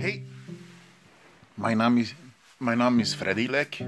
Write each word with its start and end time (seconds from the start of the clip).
Hey, 0.00 0.24
mijn 1.54 1.76
naam 1.76 1.96
is, 1.96 2.14
mijn 2.56 2.78
naam 2.78 2.98
is 2.98 3.14
Freddy 3.14 3.46
Lek. 3.46 3.78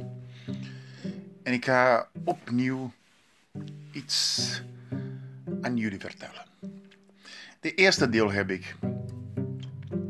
En 1.42 1.52
ik 1.52 1.64
ga 1.64 2.08
opnieuw 2.24 2.92
iets 3.92 4.62
aan 5.60 5.76
jullie 5.76 5.98
vertellen. 5.98 6.44
De 7.60 7.74
eerste 7.74 8.08
deel 8.08 8.32
heb 8.32 8.50
ik 8.50 8.76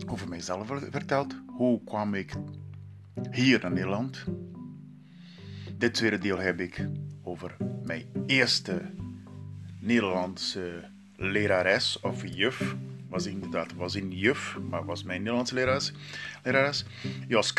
over 0.06 0.28
mijzelf 0.28 0.66
verteld. 0.90 1.36
Hoe 1.46 1.84
kwam 1.84 2.14
ik 2.14 2.32
hier 3.30 3.58
naar 3.62 3.72
Nederland? 3.72 4.24
De 5.78 5.90
tweede 5.90 6.18
deel 6.18 6.38
heb 6.38 6.60
ik 6.60 6.86
over 7.22 7.56
mijn 7.84 8.06
eerste 8.26 8.90
Nederlandse 9.78 10.88
lerares 11.16 12.00
of 12.00 12.26
juf 12.26 12.74
was 13.12 13.26
inderdaad 13.26 13.74
was 13.74 13.94
in 13.94 14.10
juf, 14.10 14.58
maar 14.68 14.84
was 14.84 15.02
mijn 15.02 15.18
Nederlandse 15.18 15.54
lerares, 15.54 15.92
lerares 16.42 16.84
Jos. 17.28 17.52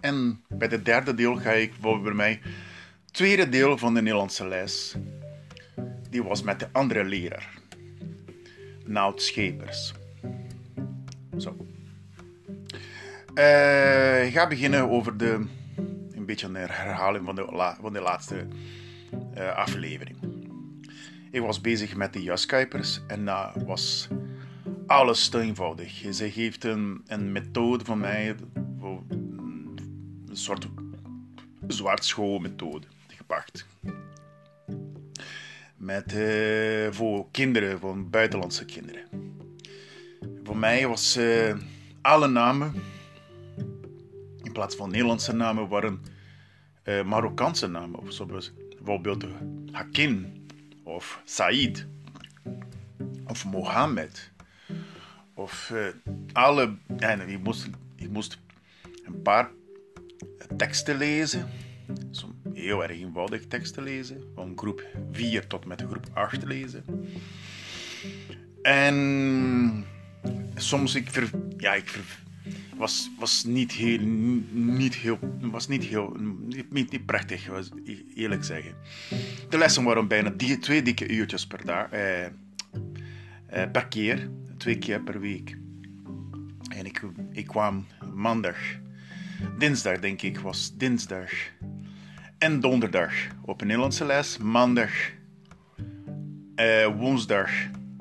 En 0.00 0.44
bij 0.48 0.68
het 0.68 0.84
derde 0.84 1.14
deel 1.14 1.36
ga 1.36 1.50
ik 1.50 1.72
bij 1.80 2.12
mij 2.12 2.40
tweede 3.10 3.48
deel 3.48 3.78
van 3.78 3.94
de 3.94 4.02
Nederlandse 4.02 4.48
les. 4.48 4.94
Die 6.10 6.22
was 6.22 6.42
met 6.42 6.58
de 6.60 6.68
andere 6.72 7.04
leraar, 7.04 7.58
Nout 8.84 9.22
Schepers. 9.22 9.94
Zo. 11.38 11.66
Uh, 13.34 14.26
ik 14.26 14.32
ga 14.32 14.48
beginnen 14.48 14.90
over 14.90 15.16
de, 15.16 15.46
een 16.10 16.26
beetje 16.26 16.46
een 16.46 16.54
herhaling 16.54 17.24
van 17.24 17.34
de, 17.34 17.74
van 17.80 17.92
de 17.92 18.00
laatste 18.00 18.46
uh, 19.36 19.54
aflevering. 19.54 20.41
Ik 21.32 21.40
was 21.40 21.60
bezig 21.60 21.96
met 21.96 22.12
de 22.12 22.22
jaskuipers 22.22 23.00
en 23.06 23.24
dat 23.24 23.52
was 23.66 24.08
alles 24.86 25.28
te 25.28 25.40
eenvoudig. 25.40 26.04
Ze 26.10 26.30
geeft 26.30 26.64
een, 26.64 27.02
een 27.06 27.32
methode 27.32 27.84
van 27.84 27.98
mij, 27.98 28.34
een 30.28 30.36
soort 30.36 30.68
zwartschoolmethode 31.66 32.86
gepakt. 33.06 33.66
Met, 35.76 36.14
uh, 36.14 36.90
voor 36.90 37.26
kinderen, 37.30 37.78
voor 37.78 38.04
buitenlandse 38.04 38.64
kinderen. 38.64 39.02
Voor 40.44 40.56
mij 40.56 40.86
was 40.86 41.16
uh, 41.16 41.54
alle 42.02 42.28
namen, 42.28 42.74
in 44.42 44.52
plaats 44.52 44.76
van 44.76 44.90
Nederlandse 44.90 45.34
namen, 45.34 45.68
waren 45.68 46.02
uh, 46.84 47.04
Marokkaanse 47.04 47.66
namen. 47.66 48.00
Bijvoorbeeld 48.76 49.24
Hakim 49.70 50.41
of 50.82 51.22
Said 51.24 51.86
of 53.26 53.44
Mohammed 53.44 54.30
of 55.34 55.70
uh, 55.72 55.86
alle. 56.32 56.76
En 56.98 57.28
ik 57.28 57.42
moest, 57.42 57.68
ik 57.96 58.10
moest 58.10 58.38
een 59.04 59.22
paar 59.22 59.50
teksten 60.56 60.96
lezen, 60.96 61.48
heel 62.54 62.82
erg 62.82 62.92
eenvoudig 63.00 63.46
teksten 63.46 63.82
lezen, 63.82 64.22
van 64.34 64.52
groep 64.56 64.86
4 65.12 65.46
tot 65.46 65.64
met 65.64 65.82
groep 65.82 66.06
8 66.12 66.44
lezen. 66.44 66.84
En 68.62 69.86
soms 70.54 70.94
ik 70.94 71.10
ver, 71.10 71.30
ja, 71.56 71.74
ik 71.74 71.88
ver, 71.88 72.22
was, 72.82 73.10
was 73.18 73.44
niet 73.44 73.72
heel, 73.72 73.98
niet 74.50 74.94
heel, 74.94 75.18
was 75.40 75.68
niet 75.68 75.84
heel, 75.84 76.16
niet, 76.70 76.90
niet 76.90 77.06
prachtig, 77.06 77.46
was 77.46 77.70
eerlijk 78.14 78.44
zeggen. 78.44 78.74
De 79.48 79.58
lessen 79.58 79.84
waren 79.84 80.08
bijna 80.08 80.32
twee 80.60 80.82
dikke 80.82 81.08
uurtjes 81.08 81.46
per 81.46 81.64
dag, 81.64 81.90
eh, 81.90 82.24
eh, 82.24 82.30
per 83.72 83.86
keer, 83.86 84.30
twee 84.56 84.78
keer 84.78 85.00
per 85.00 85.20
week. 85.20 85.56
En 86.68 86.86
ik, 86.86 87.02
ik 87.32 87.46
kwam 87.46 87.86
maandag, 88.14 88.56
dinsdag 89.58 89.98
denk 89.98 90.22
ik, 90.22 90.38
was 90.38 90.76
dinsdag 90.76 91.30
en 92.38 92.60
donderdag 92.60 93.12
op 93.42 93.60
een 93.60 93.66
Nederlandse 93.66 94.04
les, 94.04 94.38
maandag, 94.38 94.90
eh, 96.54 96.86
woensdag, 96.86 97.50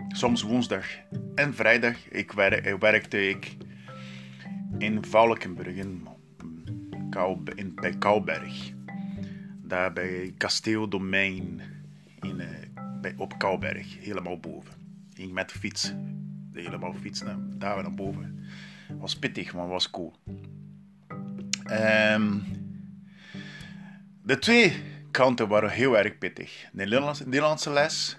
soms 0.07 0.41
woensdag 0.41 0.85
en 1.35 1.53
vrijdag 1.53 1.95
ik 2.09 2.31
werk, 2.31 2.79
werkte 2.79 3.29
ik 3.29 3.57
in 4.77 5.05
Valkenburg, 5.05 5.75
in, 5.75 6.07
in, 7.55 7.75
bij 7.75 7.95
Kouberg. 7.99 8.71
Daar 9.63 9.93
bij 9.93 10.33
Kasteel 10.37 10.87
Domein 10.87 11.61
in, 12.21 12.41
bij, 13.01 13.13
op 13.17 13.37
Kouberg, 13.37 13.99
helemaal 13.99 14.39
boven. 14.39 14.73
Ging 15.13 15.31
met 15.31 15.49
de 15.49 15.59
fiets, 15.59 15.93
helemaal 16.53 16.93
fietsen 16.93 17.59
daar 17.59 17.81
naar 17.81 17.93
boven. 17.93 18.39
Was 18.99 19.19
pittig, 19.19 19.53
maar 19.53 19.67
was 19.67 19.89
cool. 19.89 20.13
Um, 21.71 22.43
de 24.23 24.39
twee 24.39 24.73
kanten 25.11 25.47
waren 25.47 25.69
heel 25.69 25.97
erg 25.97 26.17
pittig. 26.17 26.69
De 26.71 26.83
Nederlandse, 26.83 27.23
Nederlandse 27.23 27.71
les, 27.71 28.17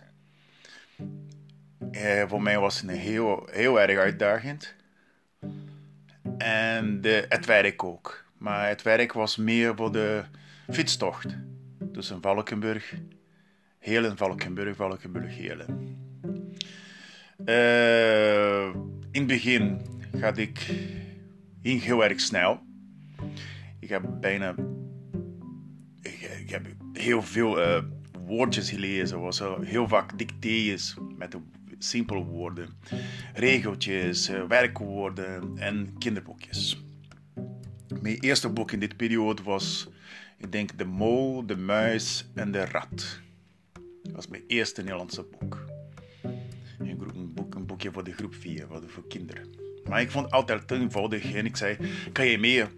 eh, 1.91 2.29
voor 2.29 2.43
mij 2.43 2.59
was 2.59 2.81
heel, 2.87 3.49
heel 3.51 3.81
erg 3.81 3.99
uitdagend. 3.99 4.75
En 6.39 6.99
het 7.29 7.47
werk 7.47 7.85
ook. 7.85 8.25
Maar 8.39 8.69
het 8.69 8.83
werk 8.83 9.13
was 9.13 9.37
meer 9.37 9.77
voor 9.77 9.93
de 9.93 10.25
fietstocht. 10.71 11.37
Tussen 11.93 12.23
Valkenburg, 12.23 12.95
Helen, 13.79 14.17
Valkenburg, 14.17 14.77
Valkenburg, 14.77 15.37
Helen. 15.37 15.97
Uh, 17.47 18.65
in 19.11 19.21
het 19.21 19.27
begin 19.27 19.81
gaat 20.17 20.39
ik 20.39 20.59
ging 21.63 21.83
heel 21.83 22.05
erg 22.05 22.21
snel. 22.21 22.61
Ik 23.79 23.89
heb 23.89 24.03
bijna 24.21 24.55
ik, 26.03 26.51
heb 26.51 26.67
heel 26.93 27.23
veel 27.23 27.59
uh, 27.59 27.83
woordjes 28.25 28.71
gelezen, 28.71 29.21
was 29.21 29.43
heel 29.61 29.89
vaak 29.89 30.19
dictées 30.19 30.97
met 31.17 31.33
de 31.33 31.39
simpele 31.83 32.25
woorden, 32.25 32.69
regeltjes, 33.35 34.29
eh, 34.29 34.47
werkwoorden 34.47 35.53
en 35.59 35.95
kinderboekjes. 35.99 36.83
Mijn 38.01 38.21
eerste 38.21 38.49
boek 38.49 38.73
in 38.73 38.81
dit 38.81 38.97
periode 38.97 39.43
was, 39.43 39.89
ik 40.39 40.53
denk, 40.53 40.79
De 40.79 40.85
Mol, 40.85 41.47
De 41.47 41.57
Muis 41.57 42.27
en 42.35 42.53
De 42.53 42.65
Rat. 42.65 43.21
Dat 44.03 44.13
was 44.13 44.29
mijn 44.29 44.43
eerste 44.47 44.81
Nederlandse 44.81 45.23
boek. 45.23 45.65
Een, 46.79 47.33
boek, 47.35 47.55
een 47.55 47.67
boekje 47.67 47.93
voor 47.93 48.05
de 48.05 48.13
groep 48.13 48.35
4, 48.35 48.67
voor, 48.67 48.81
de, 48.81 48.89
voor 48.89 49.07
kinderen. 49.07 49.49
Maar 49.89 50.01
ik 50.01 50.11
vond 50.11 50.25
het 50.25 50.35
altijd 50.35 50.69
te 50.69 50.75
eenvoudig 50.75 51.33
en 51.35 51.47
ik 51.47 51.57
zei, 51.57 51.77
kan 52.13 52.27
je 52.27 52.39
meer 52.39 52.71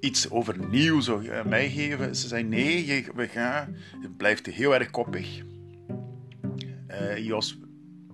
iets 0.00 0.30
over 0.30 0.68
nieuws 0.68 1.08
uh, 1.08 1.44
mij 1.44 1.70
geven? 1.70 2.16
Ze 2.16 2.28
zei, 2.28 2.42
nee, 2.42 3.06
we 3.14 3.28
gaan, 3.28 3.76
het 4.00 4.16
blijft 4.16 4.46
heel 4.46 4.74
erg 4.74 4.90
koppig. 4.90 5.42
Uh, 6.90 7.18
Jos 7.18 7.58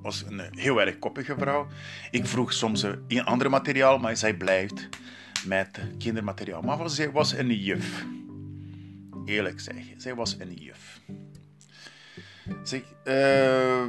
was 0.08 0.24
een 0.28 0.40
heel 0.54 0.80
erg 0.80 0.98
koppige 0.98 1.34
vrouw. 1.38 1.66
Ik 2.10 2.26
vroeg 2.26 2.52
soms 2.52 2.82
een 3.08 3.24
ander 3.24 3.50
materiaal, 3.50 3.98
maar 3.98 4.16
zij 4.16 4.36
blijft 4.36 4.88
met 5.46 5.80
kindermateriaal. 5.98 6.62
Maar 6.62 6.90
zij 6.90 7.10
was 7.10 7.32
een 7.32 7.54
juf. 7.54 8.04
Eerlijk 9.24 9.60
zeggen, 9.60 10.00
zij 10.00 10.14
was 10.14 10.36
een 10.38 10.54
juf. 10.54 11.00
Zeg, 12.62 12.82
uh, 13.04 13.86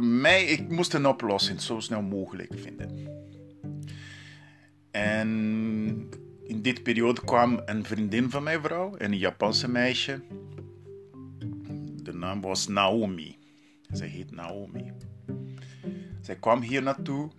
mij, 0.00 0.44
ik 0.44 0.68
moest 0.68 0.94
een 0.94 1.06
oplossing 1.06 1.60
zo 1.60 1.80
snel 1.80 2.02
mogelijk 2.02 2.52
vinden. 2.56 3.08
En 4.90 5.28
in 6.44 6.62
dit 6.62 6.82
periode 6.82 7.24
kwam 7.24 7.62
een 7.64 7.84
vriendin 7.84 8.30
van 8.30 8.42
mijn 8.42 8.62
vrouw, 8.62 8.94
een 8.98 9.18
Japanse 9.18 9.70
meisje. 9.70 10.20
De 12.02 12.12
naam 12.12 12.40
was 12.40 12.68
Naomi. 12.68 13.33
Zij 13.96 14.08
heet 14.08 14.30
Naomi. 14.30 14.92
Zij 16.20 16.36
kwam 16.36 16.60
hier 16.60 16.82
naartoe. 16.82 17.30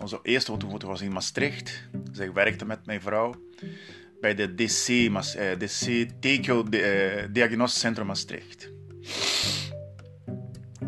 Onze 0.00 0.18
eerste 0.22 0.52
ontmoeting 0.52 0.90
was 0.90 1.00
in 1.00 1.12
Maastricht. 1.12 1.88
Zij 2.12 2.32
werkte 2.32 2.64
met 2.64 2.86
mijn 2.86 3.00
vrouw 3.00 3.34
bij 4.20 4.34
de 4.34 4.54
DC, 4.54 4.88
eh, 4.88 5.58
DC 5.58 5.86
eh, 6.70 7.66
Centrum 7.66 8.06
Maastricht. 8.06 8.72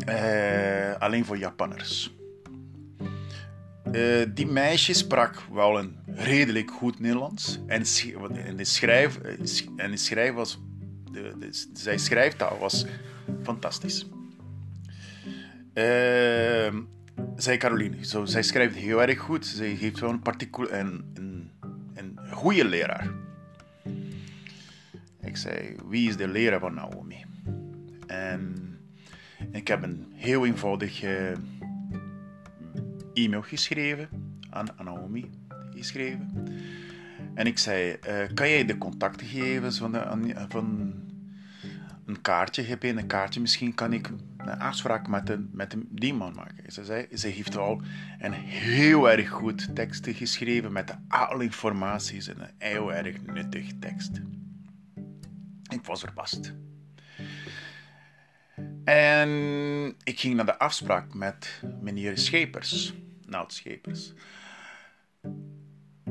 Uh, 0.09 0.95
alleen 0.99 1.25
voor 1.25 1.37
Japanners. 1.37 2.15
Uh, 3.91 4.25
die 4.33 4.45
meisje 4.45 4.93
sprak 4.93 5.43
wel 5.51 5.79
een 5.79 5.97
redelijk 6.05 6.71
goed 6.71 6.99
Nederlands. 6.99 7.59
En, 7.67 7.83
en 8.45 8.57
de 8.57 8.63
schrijf, 8.63 9.17
en 9.77 9.91
de 9.91 9.97
schrijf 9.97 10.33
was, 10.33 10.59
de, 11.11 11.33
de, 11.39 11.65
zijn 11.73 11.99
schrijftaal 11.99 12.57
was 12.59 12.85
fantastisch. 13.43 14.05
Uh, 15.77 16.73
zei 17.35 17.57
Caroline. 17.57 18.05
Zo, 18.05 18.25
zij 18.25 18.43
schrijft 18.43 18.75
heel 18.75 19.01
erg 19.01 19.19
goed. 19.19 19.45
Zij 19.45 19.75
geeft 19.75 19.99
wel 19.99 20.09
een, 20.09 20.19
particul 20.19 20.71
een, 20.71 21.05
een, 21.13 21.51
een 21.93 22.19
goede 22.31 22.65
leraar. 22.65 23.11
Ik 25.21 25.37
zei, 25.37 25.75
wie 25.87 26.09
is 26.09 26.17
de 26.17 26.27
leraar 26.27 26.59
van 26.59 26.73
Naomi? 26.73 27.25
En 28.07 28.55
ik 29.51 29.67
heb 29.67 29.83
een 29.83 30.05
heel 30.13 30.45
eenvoudig 30.45 31.03
e-mail 33.13 33.41
geschreven 33.41 34.09
aan 34.49 34.67
Naomi 34.83 35.29
geschreven. 35.75 36.31
En 37.33 37.45
ik 37.45 37.57
zei, 37.57 37.97
uh, 38.09 38.33
kan 38.33 38.49
jij 38.49 38.65
de 38.65 38.77
contactgegevens 38.77 39.77
van, 39.77 39.91
de, 39.91 40.33
van 40.49 40.93
een 42.07 42.21
kaartje 42.21 42.63
hebben? 42.63 42.97
Een 42.97 43.07
kaartje, 43.07 43.41
misschien 43.41 43.73
kan 43.73 43.93
ik 43.93 44.09
een 44.37 44.59
afspraak 44.59 45.07
met, 45.07 45.27
de, 45.27 45.47
met 45.51 45.71
de, 45.71 45.85
die 45.89 46.13
man 46.13 46.33
maken. 46.33 46.71
Ze 46.71 46.85
zei, 46.85 47.07
ze 47.17 47.27
heeft 47.27 47.57
al 47.57 47.81
een 48.19 48.33
heel 48.33 49.09
erg 49.09 49.29
goed 49.29 49.75
tekst 49.75 50.07
geschreven 50.09 50.71
met 50.71 50.97
alle 51.07 51.43
informaties 51.43 52.27
en 52.27 52.41
een 52.41 52.49
heel 52.57 52.93
erg 52.93 53.21
nuttig 53.21 53.71
tekst. 53.79 54.21
Ik 55.69 55.85
was 55.85 55.99
verbaasd. 55.99 56.53
En 58.83 59.29
ik 60.03 60.19
ging 60.19 60.35
naar 60.35 60.45
de 60.45 60.59
afspraak 60.59 61.13
met 61.13 61.63
meneer 61.81 62.17
Schepers, 62.17 62.93
Nout 63.25 63.53
Schepers. 63.53 64.13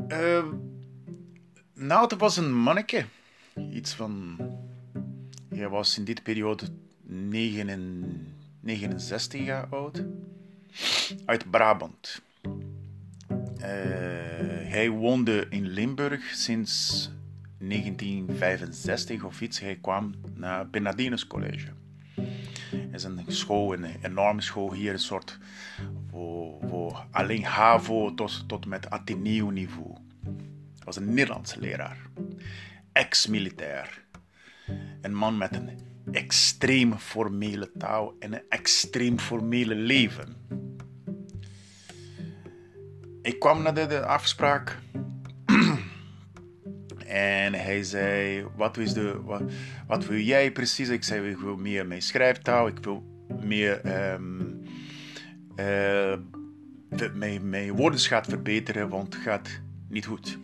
Uh, 0.08 0.44
nou, 1.74 2.02
het 2.08 2.18
was 2.18 2.36
een 2.36 2.54
manneke. 2.54 3.04
Iets 3.70 3.94
van. 3.94 4.36
Hij 5.56 5.68
was 5.68 5.98
in 5.98 6.04
dit 6.04 6.22
periode 6.22 6.66
69 7.02 9.44
jaar 9.44 9.66
oud. 9.66 10.04
Uit 11.24 11.50
Brabant. 11.50 12.22
Uh, 12.48 12.52
hij 14.70 14.90
woonde 14.90 15.46
in 15.50 15.66
Limburg 15.66 16.34
sinds 16.34 17.10
1965 17.58 19.24
of 19.24 19.40
iets. 19.40 19.60
Hij 19.60 19.76
kwam 19.76 20.14
naar 20.34 20.70
Bernardinus 20.70 21.26
College. 21.26 21.66
Het 22.70 22.94
is 22.94 23.04
een 23.04 23.24
school, 23.26 23.72
een 23.72 23.86
enorme 24.02 24.40
school 24.40 24.72
hier, 24.72 24.92
een 24.92 24.98
soort 24.98 25.38
voor, 26.10 27.06
alleen 27.10 27.44
HAVO 27.44 28.14
tot, 28.14 28.48
tot 28.48 28.66
met 28.66 28.90
Ateneo 28.90 29.50
niveau 29.50 29.94
was 30.86 30.96
een 30.96 31.14
Nederlandse 31.14 31.60
leraar. 31.60 31.98
Ex-militair. 32.92 34.04
Een 35.06 35.14
man 35.14 35.38
met 35.38 35.56
een 35.56 35.70
extreem 36.12 36.98
formele 36.98 37.70
taal 37.78 38.14
en 38.18 38.32
een 38.32 38.42
extreem 38.48 39.18
formele 39.18 39.74
leven. 39.74 40.36
Ik 43.22 43.38
kwam 43.38 43.62
naar 43.62 43.74
de, 43.74 44.06
afspraak 44.06 44.78
en 47.06 47.54
hij 47.54 47.82
zei: 47.82 48.44
wat, 48.56 48.76
is 48.76 48.92
de, 48.92 49.22
wat, 49.22 49.42
wat, 49.86 50.06
wil 50.06 50.18
jij 50.18 50.52
precies? 50.52 50.88
Ik 50.88 51.04
zei: 51.04 51.30
Ik 51.30 51.38
wil 51.38 51.56
meer 51.56 51.86
mijn 51.86 52.02
schrijftaal, 52.02 52.66
ik 52.66 52.78
wil 52.80 53.04
meer. 53.40 54.10
Um, 54.12 54.62
uh, 55.56 56.14
mijn, 57.14 57.48
mijn 57.48 57.72
woordenschat 57.72 58.26
verbeteren, 58.26 58.88
want 58.88 59.14
het 59.14 59.22
gaat 59.22 59.60
niet 59.88 60.06
goed. 60.06 60.38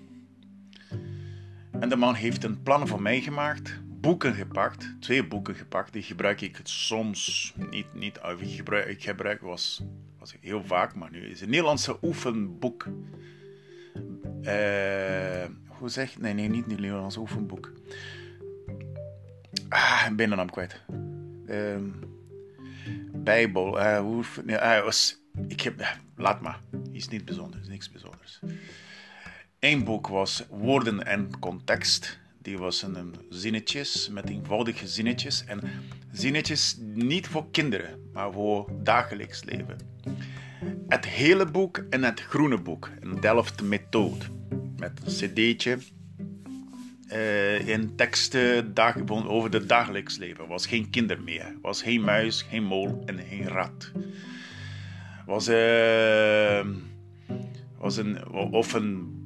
En 1.81 1.89
de 1.89 1.97
man 1.97 2.15
heeft 2.15 2.45
een 2.45 2.63
plan 2.63 2.89
voor 2.89 3.03
mij 3.03 3.21
gemaakt, 3.21 3.82
boeken 4.03 4.35
gepakt, 4.35 4.95
twee 5.01 5.27
boeken 5.27 5.55
gepakt. 5.55 5.93
Die 5.93 6.03
gebruik 6.03 6.41
ik 6.41 6.61
soms 6.63 7.55
niet, 7.71 7.95
niet 7.95 8.19
ik 8.39 8.57
gebruik, 8.57 8.87
ik 8.87 9.03
gebruik 9.03 9.41
was, 9.41 9.83
was 10.19 10.35
heel 10.41 10.65
vaak, 10.65 10.95
maar 10.95 11.11
nu 11.11 11.27
is 11.27 11.41
een 11.41 11.49
Nederlandse 11.49 11.99
oefenboek. 12.03 12.87
Uh, 14.43 15.45
hoe 15.67 15.89
zeg? 15.89 16.19
Nee, 16.19 16.33
nee, 16.33 16.49
niet 16.49 16.65
een 16.71 16.81
Nederlandse 16.81 17.21
oefenboek. 17.21 17.73
Ah, 19.69 20.07
ik 20.11 20.17
ben 20.17 20.31
de 20.31 20.45
kwijt. 20.51 20.81
Uh, 21.47 21.77
Bijbel. 23.15 23.79
Uh, 23.79 23.99
hoe, 23.99 24.25
nee, 24.45 24.57
uh, 24.57 24.85
was, 24.85 25.17
ik 25.49 25.61
heb, 25.61 25.97
laat 26.17 26.41
maar. 26.41 26.61
Is 26.93 27.09
niet 27.09 27.25
bijzonder, 27.25 27.61
is 27.61 27.69
niks 27.69 27.91
bijzonders. 27.91 28.41
Eén 29.59 29.85
boek 29.85 30.07
was 30.09 30.47
Woorden 30.51 31.07
en 31.07 31.39
Context. 31.39 32.21
Die 32.43 32.59
was 32.59 32.83
een 32.83 33.15
zinnetjes 33.29 34.09
met 34.09 34.29
eenvoudige 34.29 34.87
zinnetjes. 34.87 35.45
En 35.45 35.61
zinnetjes 36.13 36.77
niet 36.95 37.27
voor 37.27 37.51
kinderen, 37.51 38.11
maar 38.13 38.33
voor 38.33 38.71
dagelijks 38.83 39.45
leven. 39.45 39.77
Het 40.89 41.07
hele 41.07 41.47
boek 41.47 41.85
en 41.91 42.03
het 42.03 42.21
groene 42.21 42.59
boek, 42.61 42.91
een 43.01 43.21
Delft 43.21 43.63
methode. 43.63 44.25
Met 44.77 45.01
een 45.05 45.13
cd'tje 45.13 45.79
uh, 47.13 47.69
in 47.69 47.97
teksten 47.97 48.75
dag, 48.75 48.97
over 49.09 49.51
het 49.53 49.69
dagelijks 49.69 50.17
leven. 50.17 50.47
Was 50.47 50.67
geen 50.67 50.91
kinder 50.91 51.23
meer. 51.23 51.55
Was 51.61 51.83
geen 51.83 52.01
muis, 52.01 52.43
geen 52.43 52.65
mol 52.65 53.03
en 53.07 53.19
geen 53.29 53.49
rat. 53.49 53.93
Was, 55.27 55.49
uh, 55.49 56.67
was 57.79 57.97
een, 57.97 58.29
of 58.33 58.73
een 58.73 59.22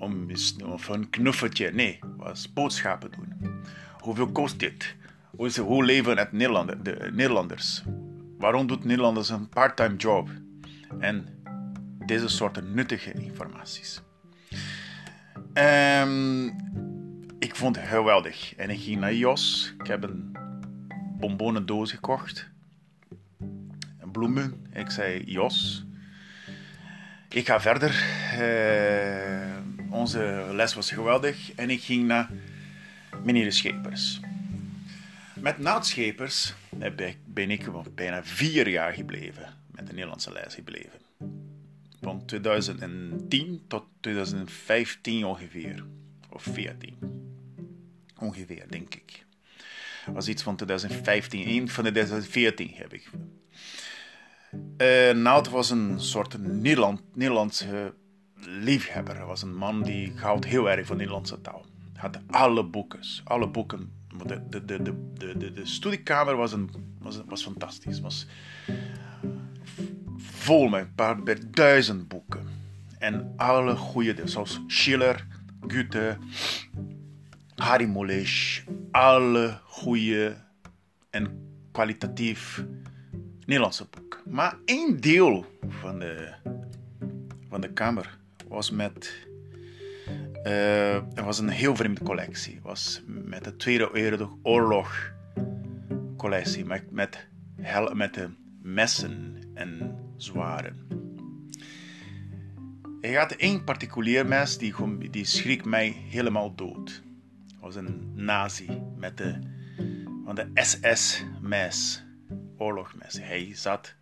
om, 0.00 0.26
of 0.64 0.88
een 0.88 1.10
knuffeltje. 1.10 1.72
Nee, 1.72 1.98
was 2.16 2.52
boodschappen 2.52 3.10
doen. 3.10 3.62
Hoeveel 3.98 4.32
kost 4.32 4.58
dit? 4.58 4.94
Hoe, 5.30 5.60
hoe 5.60 5.84
leven 5.84 6.18
het 6.18 6.30
de 6.30 7.10
Nederlanders? 7.12 7.82
Waarom 8.38 8.66
doet 8.66 8.84
Nederlanders 8.84 9.28
een 9.28 9.48
part-time 9.48 9.96
job? 9.96 10.28
En 10.98 11.28
deze 12.06 12.28
soorten 12.28 12.74
nuttige 12.74 13.12
informaties. 13.12 14.02
Um, 15.54 16.46
ik 17.38 17.56
vond 17.56 17.76
het 17.76 17.86
geweldig. 17.88 18.54
En 18.54 18.70
ik 18.70 18.80
ging 18.80 19.00
naar 19.00 19.14
Jos. 19.14 19.74
Ik 19.78 19.86
heb 19.86 20.02
een 20.02 20.36
bonbonendoos 21.18 21.90
gekocht. 21.90 22.48
Bloemen. 24.12 24.66
Ik 24.72 24.90
zei, 24.90 25.22
Jos, 25.24 25.86
ik 27.28 27.46
ga 27.46 27.60
verder. 27.60 27.90
Uh, 28.40 29.79
onze 29.90 30.50
les 30.52 30.74
was 30.74 30.90
geweldig 30.90 31.52
en 31.54 31.70
ik 31.70 31.82
ging 31.82 32.06
naar 32.06 32.30
meneer 33.24 33.52
Schepers. 33.52 34.20
Met 35.34 35.58
Naut 35.58 35.86
Schepers 35.86 36.54
ben 37.24 37.50
ik 37.50 37.64
bijna 37.94 38.24
vier 38.24 38.68
jaar 38.68 38.92
gebleven 38.92 39.54
met 39.70 39.86
de 39.86 39.92
Nederlandse 39.92 40.32
les 40.32 40.54
gebleven. 40.54 41.00
Van 42.00 42.24
2010 42.24 43.62
tot 43.68 43.84
2015 44.00 45.24
ongeveer, 45.24 45.84
of 46.30 46.42
14. 46.42 46.96
Ongeveer, 48.18 48.64
denk 48.68 48.94
ik. 48.94 49.24
was 50.06 50.28
iets 50.28 50.42
van 50.42 50.56
2015, 50.56 51.44
één 51.44 51.68
van 51.68 51.84
de 51.84 51.90
2014 51.90 52.70
heb 52.74 52.92
ik. 52.92 53.10
Uh, 54.78 55.10
Naut 55.10 55.48
was 55.48 55.70
een 55.70 56.00
soort 56.00 56.38
Nederland, 56.38 57.00
Nederlandse 57.14 57.94
liefhebber. 58.46 59.16
Hij 59.16 59.24
was 59.24 59.42
een 59.42 59.56
man 59.56 59.82
die 59.82 60.12
houdt 60.16 60.44
heel 60.44 60.70
erg 60.70 60.86
van 60.86 60.96
Nederlandse 60.96 61.40
taal. 61.40 61.64
Had 61.96 62.18
alle 62.26 62.64
boeken, 62.64 63.00
alle 63.24 63.48
boeken. 63.48 63.92
De, 64.26 64.48
de, 64.48 64.64
de, 64.64 64.82
de, 64.82 65.36
de, 65.38 65.52
de 65.52 65.66
studiekamer 65.66 66.36
was, 66.36 66.52
een, 66.52 66.70
was, 66.98 67.20
was 67.26 67.42
fantastisch. 67.42 68.00
Was 68.00 68.26
vol 70.16 70.68
met 70.68 70.80
een 70.80 70.94
paar 70.94 71.16
duizend 71.50 72.08
boeken. 72.08 72.48
En 72.98 73.32
alle 73.36 73.76
goede, 73.76 74.28
zoals 74.28 74.60
Schiller, 74.66 75.26
Goethe, 75.68 76.18
Harry 77.54 77.86
Mulisch. 77.86 78.64
Alle 78.90 79.58
goede 79.64 80.36
en 81.10 81.48
kwalitatief 81.72 82.64
Nederlandse 83.40 83.86
boeken. 83.90 84.20
Maar 84.26 84.56
één 84.64 85.00
deel 85.00 85.58
van 85.68 85.98
de, 85.98 86.32
van 87.48 87.60
de 87.60 87.72
kamer 87.72 88.18
was 88.50 88.70
met. 88.70 89.28
Het 90.42 91.20
was 91.24 91.38
een 91.38 91.48
heel 91.48 91.76
vreemde 91.76 92.02
collectie. 92.02 92.54
Het 92.54 92.62
was 92.62 93.02
met 93.06 93.44
de 93.44 93.56
Tweede 93.56 93.90
Wereldoorlog 93.92 95.12
collectie. 96.16 96.64
Met, 96.64 96.90
met, 96.90 97.28
met 97.92 98.14
de 98.14 98.30
messen 98.62 99.36
en 99.54 99.98
zwaren. 100.16 100.86
Hij 103.00 103.14
had 103.14 103.32
één 103.32 103.64
particulier 103.64 104.26
mes 104.26 104.58
die, 104.58 104.74
die 105.10 105.24
schrik 105.24 105.64
mij 105.64 105.88
helemaal 105.88 106.54
dood. 106.54 107.02
Het 107.46 107.60
was 107.60 107.74
een 107.74 108.12
nazi 108.14 108.80
met 108.96 109.16
de, 109.16 109.38
van 110.24 110.34
de 110.34 110.50
SS-mes, 110.54 112.04
oorlogmes. 112.56 113.14
Hij 113.14 113.50
zat 113.54 113.94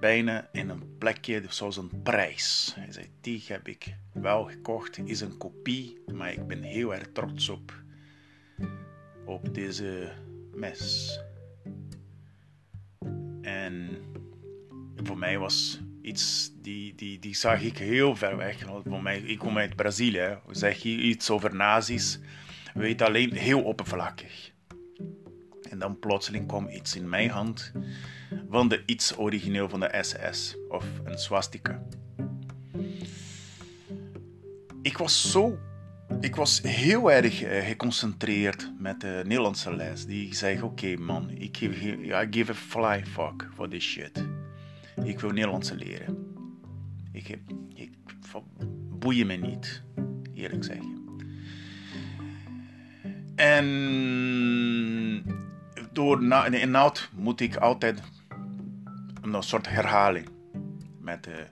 bijna 0.00 0.48
in 0.52 0.68
een 0.68 0.96
plekje 0.98 1.42
zoals 1.48 1.76
een 1.76 2.02
prijs. 2.02 2.72
Hij 2.74 2.92
zei, 2.92 3.06
die 3.20 3.44
heb 3.46 3.68
ik 3.68 3.94
wel 4.12 4.44
gekocht, 4.44 4.98
is 5.04 5.20
een 5.20 5.36
kopie, 5.36 5.98
maar 6.12 6.32
ik 6.32 6.46
ben 6.46 6.62
heel 6.62 6.94
erg 6.94 7.08
trots 7.12 7.48
op, 7.48 7.82
op 9.24 9.54
deze 9.54 10.12
mes. 10.54 11.12
En 13.42 13.98
voor 14.96 15.18
mij 15.18 15.38
was 15.38 15.80
iets, 16.02 16.52
die, 16.62 16.94
die, 16.94 17.18
die 17.18 17.34
zag 17.34 17.62
ik 17.62 17.78
heel 17.78 18.16
ver 18.16 18.36
weg. 18.36 18.64
Voor 18.84 19.02
mij, 19.02 19.18
ik 19.18 19.38
kom 19.38 19.58
uit 19.58 19.76
Brazilië, 19.76 20.38
zeg 20.50 20.82
je 20.82 20.88
iets 20.88 21.30
over 21.30 21.54
nazi's, 21.54 22.18
weet 22.74 23.02
alleen 23.02 23.32
heel 23.32 23.62
oppervlakkig. 23.62 24.52
En 25.70 25.78
dan 25.78 25.98
plotseling 25.98 26.46
kwam 26.46 26.68
iets 26.68 26.96
in 26.96 27.08
mijn 27.08 27.30
hand 27.30 27.72
van 28.48 28.68
de 28.68 28.82
iets 28.86 29.16
origineel 29.16 29.68
van 29.68 29.80
de 29.80 29.98
SS 30.00 30.56
of 30.68 30.84
een 31.04 31.18
swastika. 31.18 31.82
Ik 34.82 34.98
was 34.98 35.30
zo 35.30 35.58
ik 36.20 36.36
was 36.36 36.60
heel 36.62 37.12
erg 37.12 37.44
uh, 37.44 37.66
geconcentreerd 37.66 38.72
met 38.78 39.00
de 39.00 39.22
Nederlandse 39.24 39.76
les. 39.76 40.06
Die 40.06 40.34
zei: 40.34 40.62
Oké, 40.62 40.96
man, 40.96 41.30
ik 41.30 41.56
give, 41.56 41.96
I 41.96 42.26
give 42.30 42.50
a 42.50 42.54
fly 42.54 43.04
fuck 43.06 43.48
for 43.54 43.68
this 43.68 43.84
shit. 43.84 44.24
Ik 45.04 45.20
wil 45.20 45.30
Nederlands 45.30 45.70
leren. 45.70 46.34
Ik, 47.12 47.38
ik 47.74 47.90
boeien 48.98 49.26
me 49.26 49.34
niet, 49.34 49.82
eerlijk 50.34 50.64
zeggen. 50.64 50.96
En 53.34 53.66
door 55.92 56.22
na, 56.22 56.46
inhoud 56.46 57.10
moet 57.16 57.40
ik 57.40 57.56
altijd 57.56 58.02
een 59.34 59.42
soort 59.42 59.68
herhaling 59.68 60.28
met 61.00 61.24
de, 61.24 61.46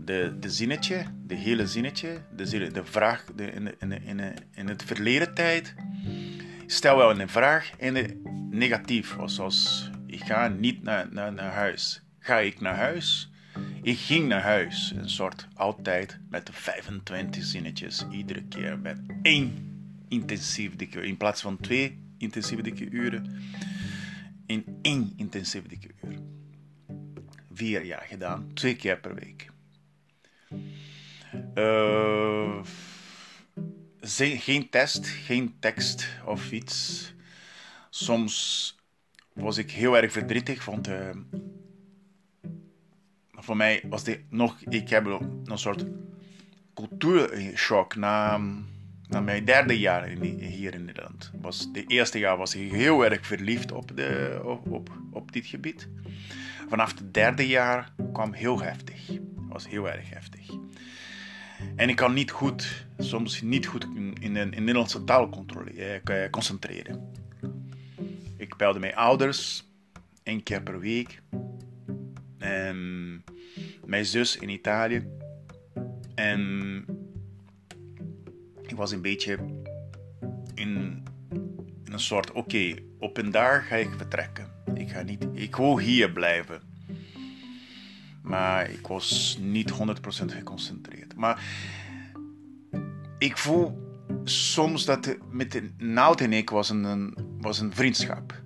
de, 0.00 0.36
de 0.40 0.50
zinnetje, 0.50 1.04
de 1.26 1.34
hele 1.34 1.66
zinnetje, 1.66 2.20
de, 2.36 2.70
de 2.72 2.84
vraag 2.84 3.24
de, 3.36 3.50
in, 3.50 3.74
in, 3.80 4.02
in, 4.02 4.34
in 4.54 4.68
het 4.68 4.84
verleden 4.84 5.34
tijd. 5.34 5.74
Stel 6.66 6.96
wel 6.96 7.20
een 7.20 7.28
vraag 7.28 7.70
en 7.78 7.94
de 7.94 8.20
negatief, 8.50 9.16
zoals 9.24 9.90
ik 10.06 10.24
ga 10.24 10.48
niet 10.48 10.82
naar, 10.82 11.06
naar, 11.10 11.32
naar 11.32 11.52
huis. 11.52 12.02
Ga 12.18 12.38
ik 12.38 12.60
naar 12.60 12.76
huis? 12.76 13.30
Ik 13.82 13.98
ging 13.98 14.28
naar 14.28 14.42
huis, 14.42 14.92
een 14.96 15.10
soort 15.10 15.48
altijd 15.54 16.18
met 16.30 16.50
25 16.52 17.44
zinnetjes, 17.44 18.06
iedere 18.10 18.44
keer 18.44 18.78
met 18.78 18.98
één 19.22 19.72
intensief 20.08 20.76
dikke 20.76 20.98
uur. 20.98 21.04
In 21.04 21.16
plaats 21.16 21.42
van 21.42 21.56
twee 21.60 21.98
intensieve 22.18 22.62
dikke 22.62 22.90
uren, 22.90 23.42
in 24.46 24.64
één 24.82 25.12
intensieve 25.16 25.68
dikke 25.68 25.88
uur. 26.04 26.18
Vier 27.54 27.84
jaar 27.84 28.06
gedaan, 28.08 28.50
twee 28.54 28.76
keer 28.76 28.98
per 28.98 29.14
week. 29.14 29.50
Uh, 31.54 32.62
geen 34.40 34.70
test, 34.70 35.06
geen 35.06 35.54
tekst 35.58 36.08
of 36.24 36.52
iets. 36.52 37.14
Soms 37.90 38.76
was 39.32 39.56
ik 39.56 39.70
heel 39.70 39.96
erg 39.96 40.12
verdrietig, 40.12 40.64
want 40.64 40.88
uh, 40.88 41.10
voor 43.30 43.56
mij 43.56 43.82
was 43.88 44.04
dit 44.04 44.20
nog, 44.30 44.60
ik 44.60 44.88
heb 44.88 45.06
een 45.06 45.58
soort 45.58 45.84
cultuurshock 46.74 47.96
na, 47.96 48.40
na 49.08 49.20
mijn 49.20 49.44
derde 49.44 49.78
jaar 49.78 50.08
in, 50.08 50.22
hier 50.40 50.74
in 50.74 50.84
Nederland. 50.84 51.30
Was, 51.40 51.72
de 51.72 51.86
eerste 51.86 52.18
jaar 52.18 52.36
was 52.36 52.54
ik 52.54 52.72
heel 52.72 53.04
erg 53.04 53.26
verliefd 53.26 53.72
op, 53.72 53.96
de, 53.96 54.40
op, 54.44 54.70
op, 54.70 54.90
op 55.10 55.32
dit 55.32 55.46
gebied. 55.46 55.88
Vanaf 56.68 56.98
het 56.98 57.14
derde 57.14 57.46
jaar 57.46 57.92
kwam 58.12 58.32
heel 58.32 58.60
heftig. 58.60 59.10
was 59.48 59.68
heel 59.68 59.90
erg 59.90 60.10
heftig. 60.10 60.50
En 61.76 61.88
ik 61.88 61.96
kan 61.96 62.12
niet 62.12 62.30
goed, 62.30 62.86
soms 62.98 63.42
niet 63.42 63.66
goed 63.66 63.86
in, 64.20 64.34
de 64.34 64.44
Nederlandse 64.44 65.04
taal 65.04 65.46
eh, 66.04 66.30
concentreren. 66.30 67.12
Ik 68.36 68.56
belde 68.56 68.78
mijn 68.78 68.94
ouders 68.96 69.68
één 70.22 70.42
keer 70.42 70.62
per 70.62 70.80
week. 70.80 71.22
En 72.38 73.24
mijn 73.84 74.04
zus 74.04 74.36
in 74.36 74.48
Italië. 74.48 75.06
En 76.14 76.84
ik 78.62 78.76
was 78.76 78.92
een 78.92 79.02
beetje 79.02 79.38
in, 80.54 81.02
in 81.84 81.92
een 81.92 82.00
soort: 82.00 82.32
oké, 82.32 82.74
op 82.98 83.16
een 83.16 83.30
dag 83.30 83.66
ga 83.66 83.76
ik 83.76 83.90
vertrekken. 83.96 84.53
Ik, 84.84 84.90
ga 84.90 85.02
niet, 85.02 85.26
ik 85.32 85.56
wil 85.56 85.78
hier 85.78 86.12
blijven. 86.12 86.60
Maar 88.22 88.70
ik 88.70 88.86
was 88.86 89.38
niet 89.40 89.72
100% 89.72 89.74
geconcentreerd. 90.26 91.16
Maar 91.16 91.44
ik 93.18 93.36
voel 93.38 93.78
soms 94.24 94.84
dat 94.84 95.16
met 95.30 95.62
Nout 95.78 96.20
en 96.20 96.32
ik 96.32 96.50
was 96.50 96.70
een, 96.70 97.14
was 97.40 97.58
een 97.60 97.72
vriendschap. 97.72 98.42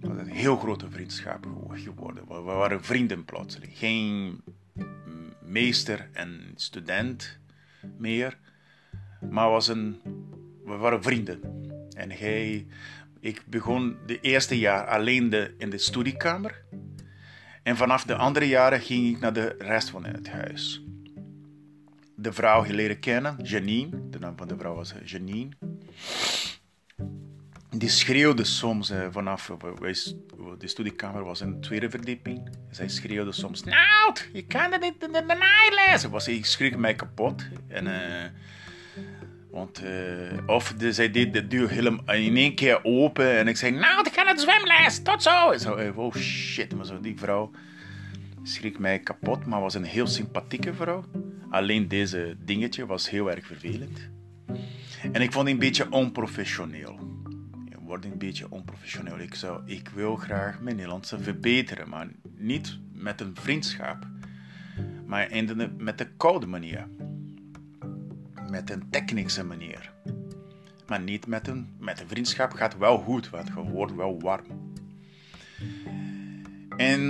Een 0.00 0.26
heel 0.26 0.56
grote 0.56 0.90
vriendschap 0.90 1.46
geworden. 1.70 2.24
We 2.28 2.40
waren 2.40 2.84
vrienden 2.84 3.24
plotseling. 3.24 3.72
Geen 3.78 4.40
meester 5.42 6.08
en 6.12 6.40
student 6.54 7.38
meer. 7.98 8.38
Maar 9.30 9.50
was 9.50 9.68
een, 9.68 10.00
we 10.64 10.76
waren 10.76 11.02
vrienden. 11.02 11.40
En 11.96 12.10
hij, 12.10 12.66
ik 13.28 13.42
begon 13.46 13.96
de 14.06 14.20
eerste 14.20 14.58
jaar 14.58 14.86
alleen 14.86 15.30
de, 15.30 15.54
in 15.58 15.70
de 15.70 15.78
studiekamer. 15.78 16.64
En 17.62 17.76
vanaf 17.76 18.04
de 18.04 18.14
andere 18.14 18.48
jaren 18.48 18.80
ging 18.80 19.14
ik 19.14 19.20
naar 19.20 19.32
de 19.32 19.54
rest 19.58 19.90
van 19.90 20.04
het 20.04 20.28
huis. 20.28 20.82
De 22.16 22.32
vrouw 22.32 22.64
leren 22.68 22.98
kennen, 22.98 23.36
Janine. 23.42 24.08
De 24.10 24.18
naam 24.18 24.36
van 24.36 24.48
de 24.48 24.56
vrouw 24.58 24.74
was 24.74 24.94
Janine. 25.04 25.48
Die 27.70 27.88
schreeuwde 27.88 28.44
soms 28.44 28.90
eh, 28.90 29.06
vanaf 29.10 29.50
de 30.58 30.68
studiekamer 30.68 31.24
was 31.24 31.40
in 31.40 31.52
de 31.52 31.58
tweede 31.58 31.90
verdieping. 31.90 32.56
Zij 32.70 32.88
schreeuwde 32.88 33.32
soms: 33.32 33.64
Nou, 33.64 34.16
je 34.32 34.46
kan 34.46 34.72
het 34.72 34.80
niet 34.80 35.02
in 35.02 35.12
de 35.12 35.74
lezen. 35.86 36.10
Was, 36.10 36.28
ik 36.28 36.46
schrik 36.46 36.76
mij 36.76 36.94
kapot. 36.94 37.48
En, 37.68 37.86
uh, 37.86 38.24
uh, 39.66 40.46
of 40.46 40.72
de, 40.72 40.92
zij 40.92 41.10
deed 41.10 41.32
de 41.32 41.46
deur 41.46 41.70
helemaal 41.70 42.14
in 42.14 42.36
één 42.36 42.54
keer 42.54 42.84
open. 42.84 43.38
En 43.38 43.48
ik 43.48 43.56
zei: 43.56 43.72
Nou, 43.72 44.06
ik 44.06 44.12
kan 44.12 44.26
het 44.26 44.40
zwemles. 44.40 45.02
Tot 45.02 45.22
zo. 45.22 45.50
En 45.50 45.60
zo 45.60 45.92
oh 45.94 46.14
shit. 46.14 46.74
Maar 46.74 46.86
zo, 46.86 47.00
die 47.00 47.18
vrouw 47.18 47.50
schrik 48.42 48.78
mij 48.78 48.98
kapot. 48.98 49.46
Maar 49.46 49.60
was 49.60 49.74
een 49.74 49.84
heel 49.84 50.06
sympathieke 50.06 50.74
vrouw. 50.74 51.04
Alleen 51.50 51.88
deze 51.88 52.36
dingetje 52.44 52.86
was 52.86 53.10
heel 53.10 53.30
erg 53.30 53.46
vervelend. 53.46 54.08
En 55.12 55.22
ik 55.22 55.32
vond 55.32 55.44
het 55.44 55.54
een 55.54 55.58
beetje 55.58 55.90
onprofessioneel 55.90 57.08
wordt 57.88 58.04
een 58.04 58.18
beetje 58.18 58.50
onprofessioneel. 58.50 59.18
Ik, 59.18 59.34
zou, 59.34 59.62
ik 59.64 59.88
wil 59.88 60.16
graag 60.16 60.60
mijn 60.60 60.76
Nederlandse 60.76 61.18
verbeteren, 61.18 61.88
maar 61.88 62.08
niet 62.36 62.78
met 62.92 63.20
een 63.20 63.34
vriendschap, 63.34 64.06
maar 65.06 65.30
in 65.30 65.46
de, 65.46 65.70
met 65.78 65.98
de 65.98 66.06
koude 66.16 66.46
manier. 66.46 66.88
Met 68.50 68.70
een 68.70 68.90
technische 68.90 69.44
manier. 69.44 69.92
Maar 70.86 71.00
niet 71.00 71.26
met 71.26 71.48
een, 71.48 71.68
met 71.78 72.00
een 72.00 72.08
vriendschap 72.08 72.52
gaat 72.52 72.78
wel 72.78 72.98
goed, 72.98 73.30
want 73.30 73.48
je 73.48 73.62
wordt 73.62 73.94
wel 73.94 74.20
warm. 74.20 74.72
En 76.76 77.00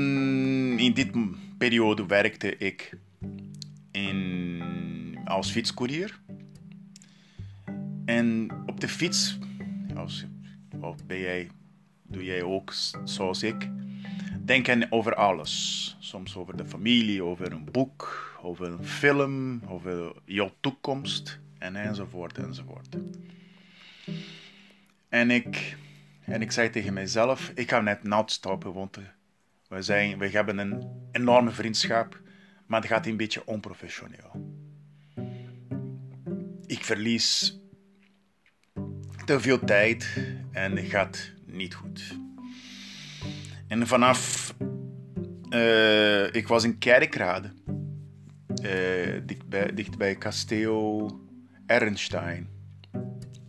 in 0.78 0.92
die 0.92 1.10
periode 1.58 2.06
werkte 2.06 2.56
ik 2.56 2.96
in, 3.90 5.18
als 5.24 5.50
fietscourier. 5.50 6.20
En 8.04 8.50
op 8.66 8.80
de 8.80 8.88
fiets, 8.88 9.38
als 9.94 10.26
of 10.80 11.06
ben 11.06 11.18
jij, 11.18 11.50
doe 12.02 12.24
jij 12.24 12.42
ook 12.42 12.72
zoals 13.04 13.42
ik? 13.42 13.68
Denken 14.48 14.92
over 14.92 15.14
alles. 15.14 15.96
Soms 15.98 16.36
over 16.36 16.56
de 16.56 16.66
familie, 16.66 17.22
over 17.22 17.52
een 17.52 17.64
boek, 17.64 18.34
over 18.42 18.66
een 18.66 18.84
film, 18.84 19.62
over 19.66 20.12
jouw 20.24 20.52
toekomst 20.60 21.38
en 21.58 21.76
enzovoort 21.76 22.38
enzovoort. 22.38 22.96
En 25.08 25.30
ik, 25.30 25.76
en 26.24 26.42
ik 26.42 26.52
zei 26.52 26.70
tegen 26.70 26.92
mezelf, 26.92 27.52
ik 27.54 27.70
ga 27.70 27.80
net 27.80 28.02
nat 28.02 28.30
stoppen, 28.30 28.72
want 28.72 28.98
we, 29.68 29.82
zijn, 29.82 30.18
we 30.18 30.28
hebben 30.28 30.58
een 30.58 30.88
enorme 31.12 31.50
vriendschap, 31.50 32.20
maar 32.66 32.80
het 32.80 32.90
gaat 32.90 33.06
een 33.06 33.16
beetje 33.16 33.46
onprofessioneel. 33.46 34.56
Ik 36.66 36.84
verlies 36.84 37.58
te 39.24 39.40
veel 39.40 39.64
tijd 39.64 40.16
en 40.52 40.76
het 40.76 40.86
gaat 40.86 41.32
niet 41.46 41.74
goed. 41.74 42.26
En 43.68 43.86
vanaf. 43.86 44.54
Uh, 45.50 46.34
ik 46.34 46.48
was 46.48 46.64
in 46.64 46.78
Kerkrade, 46.78 47.52
uh, 48.62 49.20
dichtbij, 49.24 49.74
dichtbij 49.74 50.14
kasteel 50.14 51.10
Ernstein. 51.66 52.48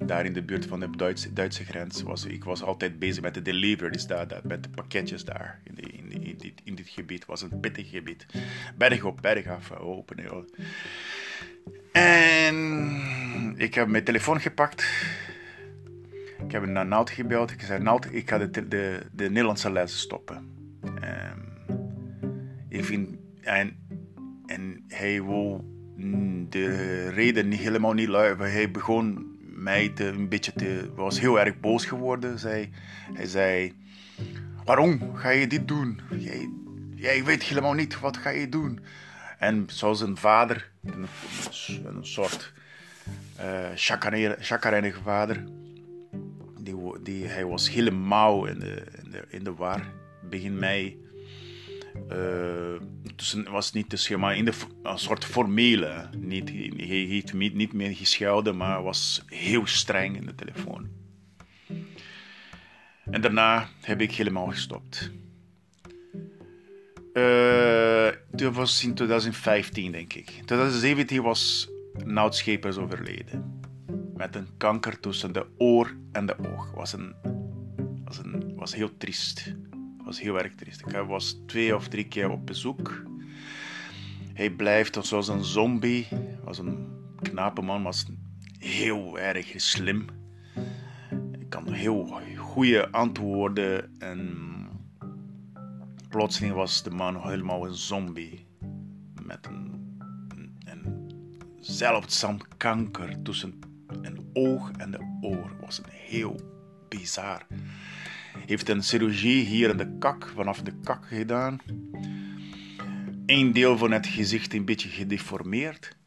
Daar 0.05 0.25
in 0.25 0.33
de 0.33 0.43
buurt 0.43 0.65
van 0.65 0.79
de 0.79 0.89
Duitse, 0.89 1.33
Duitse 1.33 1.65
grens 1.65 2.01
was 2.01 2.25
ik 2.25 2.43
was 2.43 2.63
altijd 2.63 2.99
bezig 2.99 3.21
met 3.21 3.33
de 3.33 3.41
deliveries 3.41 4.07
daar, 4.07 4.27
met 4.43 4.63
de 4.63 4.69
pakketjes 4.69 5.25
daar. 5.25 5.61
In, 5.63 5.77
in, 5.77 6.11
in, 6.11 6.37
dit, 6.37 6.61
in 6.63 6.75
dit 6.75 6.89
gebied 6.89 7.25
was 7.25 7.41
een 7.41 7.59
pittig 7.59 7.89
gebied. 7.89 8.25
Berg 8.77 9.03
op 9.03 9.21
berg 9.21 9.47
af 9.47 9.71
open. 9.71 10.23
Joh. 10.23 10.47
En 11.91 13.53
ik 13.57 13.73
heb 13.73 13.87
mijn 13.87 14.03
telefoon 14.03 14.39
gepakt 14.41 14.85
ik 16.49 16.55
heb 16.55 16.65
naar 16.65 16.85
Naut 16.85 17.09
gebeld. 17.09 17.51
Ik 17.51 17.61
zei, 17.61 17.83
Naut, 17.83 18.13
ik 18.13 18.29
ga 18.29 18.37
de, 18.37 18.67
de, 18.67 19.05
de 19.11 19.29
Nederlandse 19.29 19.71
les 19.71 19.99
stoppen. 19.99 20.37
Um, 20.83 21.49
ik 22.69 22.85
vind, 22.85 23.17
en, 23.41 23.77
en 24.45 24.83
hij 24.87 25.23
wil 25.23 25.65
de 26.49 27.09
reden 27.09 27.47
niet, 27.47 27.59
helemaal 27.59 27.93
niet 27.93 28.07
luisteren. 28.07 28.51
Hij 28.51 28.71
begon 28.71 29.37
mij 29.41 29.89
te, 29.89 30.05
een 30.05 30.29
beetje 30.29 30.53
te, 30.53 30.91
was 30.95 31.19
heel 31.19 31.39
erg 31.39 31.59
boos 31.59 31.85
geworden. 31.85 32.39
Zei, 32.39 32.69
hij 33.13 33.25
zei, 33.25 33.73
waarom 34.65 35.15
ga 35.15 35.29
je 35.29 35.47
dit 35.47 35.67
doen? 35.67 36.01
Jij, 36.17 36.49
jij 36.95 37.23
weet 37.23 37.43
helemaal 37.43 37.73
niet, 37.73 37.99
wat 37.99 38.17
ga 38.17 38.29
je 38.29 38.49
doen? 38.49 38.79
En 39.39 39.65
zoals 39.67 40.01
een 40.01 40.17
vader, 40.17 40.71
een, 40.83 41.07
soort 42.01 42.53
uh, 43.39 44.93
vader, 45.03 45.43
die, 47.03 47.25
hij 47.25 47.45
was 47.45 47.69
helemaal 47.69 48.45
in 48.45 48.59
de, 48.59 48.83
in 49.03 49.11
de, 49.11 49.25
in 49.29 49.43
de 49.43 49.53
war 49.53 49.93
begin 50.29 50.59
mei. 50.59 51.07
Dus 53.15 53.31
het 53.31 53.47
was 53.47 53.71
niet 53.71 53.89
de 53.89 53.97
schema, 53.97 54.31
in 54.31 54.45
de, 54.45 54.53
een 54.83 54.99
soort 54.99 55.25
formele. 55.25 56.09
Niet, 56.17 56.49
hij 56.49 56.85
heeft 56.87 57.33
niet, 57.33 57.53
niet 57.53 57.73
meer 57.73 57.95
geschelden, 57.95 58.57
maar 58.57 58.83
was 58.83 59.23
heel 59.25 59.67
streng 59.67 60.15
in 60.15 60.25
de 60.25 60.35
telefoon. 60.35 60.87
En 63.11 63.21
daarna 63.21 63.69
heb 63.81 64.01
ik 64.01 64.11
helemaal 64.11 64.47
gestopt. 64.47 65.11
Uh, 67.13 68.07
dat 68.31 68.53
was 68.53 68.83
in 68.83 68.93
2015, 68.93 69.91
denk 69.91 70.13
ik. 70.13 70.29
In 70.29 70.45
2017 70.45 71.21
was 71.21 71.69
Nout 72.03 72.35
Schepers 72.35 72.77
overleden. 72.77 73.59
Met 74.19 74.35
een 74.35 74.47
kanker 74.57 74.99
tussen 74.99 75.33
de 75.33 75.45
oor 75.57 75.95
en 76.11 76.25
de 76.25 76.35
oog. 76.39 76.71
Was, 76.71 76.93
een, 76.93 77.15
was, 78.03 78.17
een, 78.17 78.55
was 78.55 78.75
heel 78.75 78.97
triest. 78.97 79.55
Was 80.03 80.21
heel 80.21 80.39
erg 80.39 80.55
triest. 80.55 80.81
Ik 80.81 80.91
was 81.07 81.41
twee 81.45 81.75
of 81.75 81.87
drie 81.87 82.07
keer 82.07 82.29
op 82.29 82.45
bezoek. 82.45 83.03
Hij 84.33 84.49
blijft 84.49 85.05
zoals 85.05 85.27
een 85.27 85.43
zombie. 85.43 86.07
Was 86.43 86.57
een 86.57 86.87
knappe 87.21 87.61
man, 87.61 87.83
was 87.83 88.05
heel 88.57 89.19
erg 89.19 89.53
slim. 89.55 90.05
Ik 91.39 91.49
kan 91.49 91.71
heel 91.71 92.21
goede 92.37 92.91
antwoorden 92.91 93.99
en 93.99 94.47
plotseling 96.09 96.53
was 96.53 96.83
de 96.83 96.91
man 96.91 97.27
helemaal 97.29 97.65
een 97.65 97.75
zombie. 97.75 98.47
Met 99.23 99.45
een, 99.45 99.97
een, 100.65 101.11
zeldzaam 101.59 102.37
kanker 102.57 103.21
tussen 103.21 103.68
oog 104.33 104.71
en 104.71 104.91
de 104.91 105.17
oor. 105.21 105.51
was 105.61 105.77
een 105.77 105.91
heel 105.91 106.39
bizar. 106.89 107.45
Heeft 108.45 108.69
een 108.69 108.83
chirurgie 108.83 109.45
hier 109.45 109.69
in 109.69 109.77
de 109.77 109.97
kak, 109.99 110.31
vanaf 110.35 110.61
de 110.61 110.73
kak 110.83 111.07
gedaan. 111.07 111.57
Eén 113.25 113.51
deel 113.51 113.77
van 113.77 113.91
het 113.91 114.07
gezicht 114.07 114.53
een 114.53 114.65
beetje 114.65 114.89
gedeformeerd. 114.89 115.97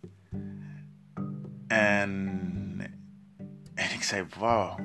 En, 1.66 2.80
en 3.74 3.92
ik 3.94 4.02
zei, 4.02 4.26
wauw, 4.38 4.78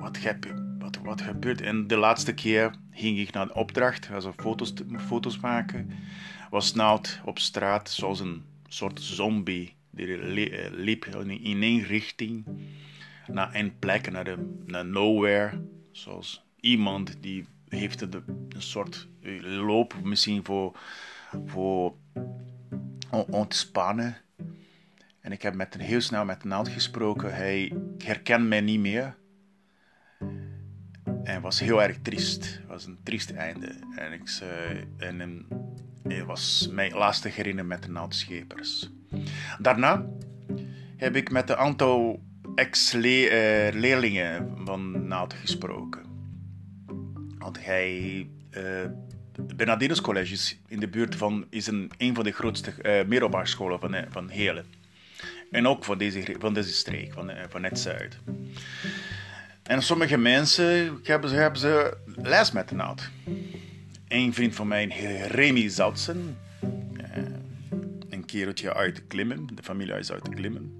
wat, 0.00 0.18
wat, 0.78 0.98
wat 1.02 1.20
gebeurt? 1.20 1.60
En 1.60 1.86
de 1.86 1.96
laatste 1.96 2.34
keer 2.34 2.74
ging 2.90 3.18
ik 3.18 3.32
naar 3.32 3.46
de 3.46 3.54
opdracht, 3.54 4.10
also 4.12 4.32
foto's, 4.36 4.72
foto's 5.06 5.38
maken. 5.38 5.90
Was 6.50 6.74
Nout 6.74 7.20
op 7.24 7.38
straat 7.38 7.90
zoals 7.90 8.20
een 8.20 8.44
soort 8.68 9.00
zombie. 9.00 9.75
Die 9.96 10.50
eh, 10.50 10.70
liep 10.72 11.04
in 11.04 11.62
één 11.62 11.82
richting 11.82 12.44
naar 13.26 13.54
een 13.54 13.78
plek, 13.78 14.10
naar, 14.10 14.24
de, 14.24 14.56
naar 14.64 14.86
nowhere. 14.86 15.62
Zoals 15.90 16.44
iemand 16.60 17.16
die 17.20 17.46
heeft 17.68 18.00
een, 18.00 18.24
een 18.48 18.62
soort 18.62 19.08
eh, 19.22 19.40
loop 19.42 19.94
misschien 20.02 20.44
voor, 20.44 20.78
voor 21.44 21.94
ontspannen. 23.30 24.16
En 25.20 25.32
ik 25.32 25.42
heb 25.42 25.54
met, 25.54 25.76
heel 25.76 26.00
snel 26.00 26.24
met 26.24 26.44
Nout 26.44 26.68
gesproken. 26.68 27.34
Hij 27.34 27.72
herkent 27.98 28.48
mij 28.48 28.60
niet 28.60 28.80
meer. 28.80 29.16
En 31.22 31.40
was 31.40 31.60
heel 31.60 31.82
erg 31.82 31.98
triest. 32.02 32.44
Het 32.44 32.66
was 32.66 32.86
een 32.86 32.98
triest 33.02 33.30
einde. 33.30 33.74
En, 33.96 34.12
ik, 34.12 34.28
zei, 34.28 34.84
en, 34.96 35.46
het 36.08 36.24
was 36.26 36.68
mijn 36.72 36.92
laatste 36.92 37.28
herinnering 37.28 37.68
met 37.68 37.82
de 37.82 37.90
naaldschepers. 37.90 38.90
Daarna 39.58 40.06
heb 40.96 41.16
ik 41.16 41.30
met 41.30 41.50
een 41.50 41.56
aantal 41.56 42.22
ex-leerlingen 42.54 44.52
van 44.64 45.06
Naald 45.06 45.34
gesproken. 45.34 46.04
Want 47.38 47.64
hij... 47.64 48.26
Uh, 48.50 48.62
Bernardinus 49.56 50.00
College 50.00 50.32
is 50.32 50.60
in 50.68 50.80
de 50.80 50.88
buurt 50.88 51.14
van... 51.14 51.46
is 51.50 51.66
een, 51.66 51.90
een 51.96 52.14
van 52.14 52.24
de 52.24 52.32
grootste 52.32 52.72
uh, 52.82 53.04
middelbare 53.08 53.46
scholen 53.46 53.80
van, 53.80 53.96
van 54.08 54.28
Helen. 54.28 54.64
En 55.50 55.66
ook 55.66 55.84
van 55.84 55.98
deze, 55.98 56.36
van 56.38 56.54
deze 56.54 56.72
streek, 56.72 57.12
van, 57.12 57.30
van 57.48 57.64
het 57.64 57.78
zuid. 57.78 58.18
En 59.62 59.82
sommige 59.82 60.16
mensen 60.16 61.00
hebben, 61.02 61.30
hebben 61.30 61.60
ze 61.60 61.96
les 62.22 62.52
met 62.52 62.68
de 62.68 62.74
naald. 62.74 63.10
Een 64.16 64.34
vriend 64.34 64.54
van 64.54 64.68
mij, 64.68 64.86
Remy 65.28 65.68
Zoutsen, 65.68 66.38
eh, 66.96 67.22
een 68.08 68.24
kereltje 68.24 68.74
uit 68.74 69.06
Klimmen, 69.06 69.46
de 69.54 69.62
familie 69.62 69.94
is 69.94 70.12
uit 70.12 70.28
Klimmen. 70.28 70.74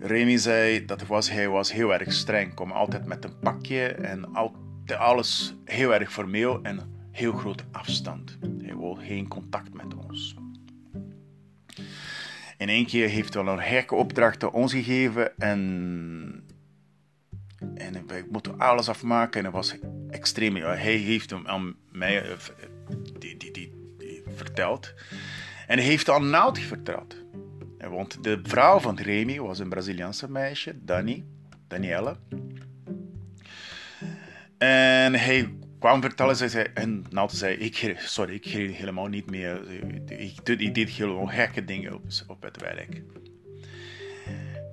Remy 0.00 0.36
zei 0.36 0.84
dat 0.84 1.06
was, 1.06 1.30
hij 1.30 1.48
was 1.48 1.72
heel 1.72 1.94
erg 1.94 2.12
streng, 2.12 2.54
kwam 2.54 2.70
altijd 2.70 3.06
met 3.06 3.24
een 3.24 3.38
pakje 3.38 3.86
en 3.86 4.34
altijd 4.34 4.98
alles 4.98 5.54
heel 5.64 5.94
erg 5.94 6.12
formeel 6.12 6.62
en 6.62 6.80
heel 7.10 7.32
groot 7.32 7.64
afstand. 7.72 8.38
Hij 8.62 8.76
wil 8.76 8.94
geen 8.94 9.28
contact 9.28 9.74
met 9.74 9.94
ons. 10.08 10.34
In 12.58 12.68
één 12.68 12.86
keer 12.86 13.08
heeft 13.08 13.34
hij 13.34 13.44
een 13.44 13.62
gekke 13.62 13.94
opdrachten 13.94 14.52
ons 14.52 14.72
gegeven 14.72 15.38
en 15.38 16.44
en 17.74 18.06
we 18.06 18.26
moeten 18.30 18.58
alles 18.58 18.88
afmaken. 18.88 19.38
En 19.38 19.44
dat 19.44 19.52
was 19.52 19.76
extreem. 20.14 20.56
Hij 20.56 20.96
heeft 20.96 21.30
hem 21.30 21.46
aan 21.46 21.74
mij 21.92 22.22
eh, 22.22 22.36
die, 23.18 23.36
die, 23.36 23.50
die, 23.50 23.72
verteld. 24.36 24.94
En 25.66 25.78
hij 25.78 25.86
heeft 25.86 26.10
aan 26.10 26.30
Naut 26.30 26.58
verteld. 26.58 27.16
Want 27.78 28.24
de 28.24 28.40
vrouw 28.42 28.78
van 28.78 28.98
Remy 28.98 29.40
was 29.40 29.58
een 29.58 29.68
Braziliaanse 29.68 30.30
meisje, 30.30 30.74
Dani, 30.84 31.24
Daniela. 31.68 32.16
En 34.58 35.14
hij 35.14 35.54
kwam 35.78 36.00
vertellen, 36.00 36.36
ze 36.36 36.48
zei, 36.48 36.66
en 36.74 37.04
Naut 37.10 37.32
zei, 37.32 37.56
ik, 37.56 37.96
sorry, 37.98 38.34
ik 38.34 38.46
ging 38.46 38.76
helemaal 38.76 39.06
niet 39.06 39.30
meer, 39.30 39.70
ik, 40.06 40.48
ik 40.48 40.74
deed 40.74 40.90
helemaal 40.90 41.26
gekke 41.26 41.64
dingen 41.64 41.94
op, 41.94 42.02
op 42.26 42.42
het 42.42 42.60
werk. 42.60 43.02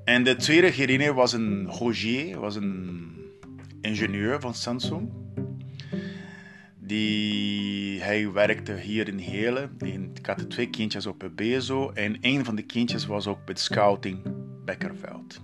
En 0.05 0.23
de 0.23 0.35
tweede 0.35 0.67
herinnering 0.67 1.15
was 1.15 1.33
een 1.33 1.67
Rogier, 1.67 2.39
was 2.39 2.55
een 2.55 3.11
ingenieur 3.81 4.39
van 4.39 4.53
Samsung. 4.53 5.20
Die, 6.91 8.01
hij 8.01 8.31
werkte 8.31 8.73
hier 8.73 9.07
in 9.07 9.17
Helen. 9.17 9.77
Ik 10.13 10.25
had 10.25 10.49
twee 10.49 10.69
kindjes 10.69 11.05
op 11.05 11.21
het 11.21 11.35
Bezo 11.35 11.91
en 11.91 12.17
een 12.21 12.45
van 12.45 12.55
de 12.55 12.61
kindjes 12.61 13.05
was 13.05 13.27
ook 13.27 13.45
bij 13.45 13.55
scouting 13.55 14.19
Bekkerveld. 14.65 15.41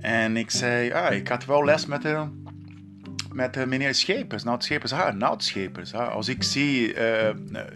En 0.00 0.36
ik 0.36 0.50
zei, 0.50 0.92
ah, 0.92 1.14
ik 1.14 1.28
had 1.28 1.44
wel 1.44 1.64
les 1.64 1.86
met 1.86 2.02
hem 2.02 2.42
met 3.32 3.56
uh, 3.56 3.64
meneer 3.64 3.94
Schepers, 3.94 4.42
Nout 4.42 4.64
Schepers. 4.64 4.92
Ah, 4.92 5.34
Schepers. 5.36 5.94
Ah, 5.94 6.14
als 6.14 6.28
ik 6.28 6.42
zie 6.42 6.94
uh, 6.94 7.30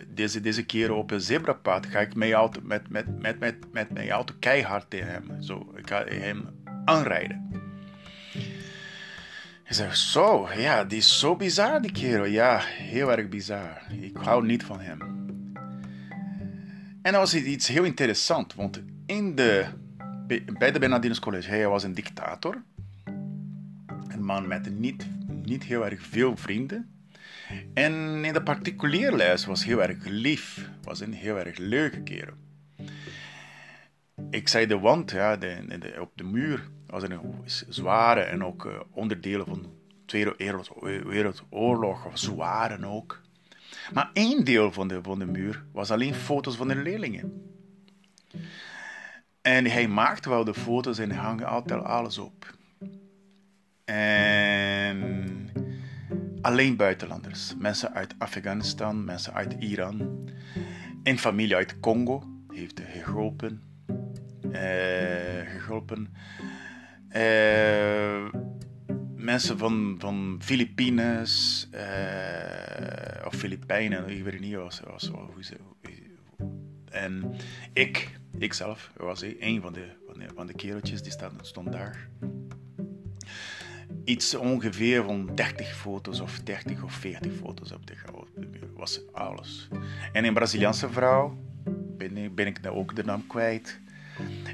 deze, 0.08 0.40
deze 0.40 0.64
keer 0.64 0.92
op 0.92 1.10
een 1.10 1.20
zebrapad, 1.20 1.86
ga 1.86 2.00
ik 2.00 2.14
mijn 2.14 2.32
auto, 2.32 2.60
met, 2.62 2.88
met, 2.88 3.20
met, 3.20 3.38
met, 3.38 3.56
met 3.72 3.90
mijn 3.90 4.10
auto 4.10 4.34
keihard 4.38 4.90
tegen 4.90 5.08
hem. 5.08 5.42
Zo, 5.42 5.72
ik 5.76 5.88
ga 5.88 6.04
hem 6.04 6.48
aanrijden. 6.84 7.63
Ik 9.74 9.80
zeg, 9.80 9.96
zo, 9.96 10.48
ja, 10.56 10.84
die 10.84 10.98
is 10.98 11.18
zo 11.18 11.36
bizar, 11.36 11.82
die 11.82 11.92
kerel. 11.92 12.24
Ja, 12.24 12.58
heel 12.58 13.12
erg 13.12 13.28
bizar. 13.28 13.82
Ik 14.00 14.16
hou 14.16 14.46
niet 14.46 14.64
van 14.64 14.80
hem. 14.80 15.00
En 17.02 17.12
dat 17.12 17.14
was 17.14 17.34
iets 17.34 17.68
heel 17.68 17.84
interessant, 17.84 18.54
want 18.54 18.82
in 19.06 19.34
de, 19.34 19.66
bij 20.58 20.72
de 20.72 20.78
Bernardinus 20.78 21.18
College, 21.18 21.48
hij 21.48 21.68
was 21.68 21.82
een 21.82 21.94
dictator. 21.94 22.62
Een 24.08 24.24
man 24.24 24.48
met 24.48 24.78
niet 24.78 25.06
niet 25.42 25.64
heel 25.64 25.84
erg 25.84 26.02
veel 26.02 26.36
vrienden. 26.36 27.06
En 27.72 28.24
in 28.24 28.32
de 28.32 28.42
particuliere 28.42 29.16
les 29.16 29.44
was 29.44 29.64
heel 29.64 29.82
erg 29.82 30.04
lief. 30.04 30.70
Was 30.82 31.00
een 31.00 31.12
heel 31.12 31.38
erg 31.38 31.58
leuke 31.58 32.02
kerel. 32.02 32.34
Ik 34.30 34.48
zei 34.48 34.66
de 34.66 34.78
wand, 34.78 35.10
ja, 35.10 35.36
de, 35.36 35.96
op 36.00 36.10
de 36.14 36.24
muur, 36.24 36.68
was 36.94 37.02
een 37.02 37.20
zware 37.68 38.20
en 38.20 38.44
ook 38.44 38.64
uh, 38.64 38.80
onderdelen 38.90 39.46
van 39.46 39.62
de 39.62 39.68
Tweede 40.06 40.34
Wereldoorlog, 41.04 42.10
zware 42.12 42.86
ook. 42.86 43.20
Maar 43.92 44.10
één 44.12 44.44
deel 44.44 44.72
van 44.72 44.88
de, 44.88 45.02
van 45.02 45.18
de 45.18 45.26
muur 45.26 45.64
was 45.72 45.90
alleen 45.90 46.14
foto's 46.14 46.56
van 46.56 46.68
de 46.68 46.76
leerlingen. 46.76 47.52
En 49.42 49.66
hij 49.66 49.88
maakte 49.88 50.28
wel 50.28 50.44
de 50.44 50.54
foto's 50.54 50.98
en 50.98 51.10
hang 51.10 51.44
altijd 51.44 51.82
alles 51.82 52.18
op. 52.18 52.54
En 53.84 55.50
alleen 56.40 56.76
buitenlanders. 56.76 57.54
Mensen 57.58 57.92
uit 57.92 58.14
Afghanistan, 58.18 59.04
mensen 59.04 59.32
uit 59.34 59.52
Iran. 59.58 60.28
Een 61.02 61.18
familie 61.18 61.56
uit 61.56 61.80
Congo 61.80 62.22
heeft 62.48 62.80
geholpen. 62.80 63.62
geholpen. 65.58 66.14
Mensen 69.16 69.58
van, 69.58 69.96
van 69.98 70.38
Filipines 70.42 71.68
of 73.26 73.34
Filipijnen, 73.34 74.08
ik 74.08 74.24
weet 74.24 74.40
niet 74.40 74.54
was, 74.54 74.80
was, 74.80 75.08
hoe 75.08 75.44
ze. 75.44 75.56
En 76.90 77.34
ik, 77.72 78.18
ikzelf, 78.38 78.92
was 78.96 79.22
een 79.22 79.60
van 79.60 79.72
de, 79.72 79.86
van 80.06 80.18
de, 80.18 80.26
van 80.34 80.46
de 80.46 80.54
kereltjes 80.54 81.02
die 81.02 81.12
stond 81.42 81.72
daar 81.72 82.08
iets 84.04 84.34
ongeveer 84.34 85.04
van 85.04 85.30
30 85.34 85.76
foto's 85.76 86.20
of 86.20 86.40
30 86.40 86.82
of 86.82 86.92
40 86.92 87.32
foto's 87.32 87.72
op 87.72 87.86
de 87.86 87.94
muur. 88.50 88.68
Was 88.76 89.00
alles. 89.12 89.68
En 90.12 90.24
een 90.24 90.34
Braziliaanse 90.34 90.90
vrouw, 90.90 91.36
ben 91.96 92.16
ik, 92.16 92.34
ben 92.34 92.46
ik 92.46 92.58
ook 92.68 92.96
de 92.96 93.04
naam 93.04 93.26
kwijt. 93.26 93.80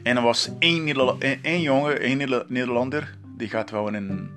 En 0.03 0.17
er 0.17 0.23
was 0.23 0.51
één, 0.59 0.97
één 1.43 1.61
jongen, 1.61 2.01
één 2.01 2.45
Nederlander, 2.49 3.15
die 3.37 3.49
gaat 3.49 3.71
wel 3.71 3.95
een, 3.95 4.31